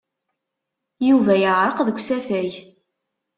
Yuba 1.07 1.33
yeɛreq 1.41 1.79
deg 1.87 1.97
usafag. 2.01 2.51